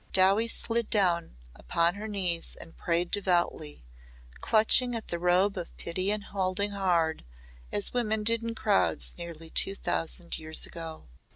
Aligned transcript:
Dowie 0.13 0.47
slid 0.47 0.89
down 0.89 1.35
upon 1.55 1.93
her 1.93 2.07
knees 2.07 2.55
and 2.59 2.75
prayed 2.75 3.11
devoutly 3.11 3.85
clutching 4.39 4.95
at 4.95 5.09
the 5.09 5.19
robe 5.19 5.57
of 5.59 5.77
pity 5.77 6.09
and 6.09 6.23
holding 6.23 6.71
hard 6.71 7.23
as 7.71 7.93
women 7.93 8.23
did 8.23 8.41
in 8.41 8.55
crowds 8.55 9.15
nearly 9.19 9.51
two 9.51 9.75
thousand 9.75 10.39
years 10.39 10.65
ago. 10.65 11.05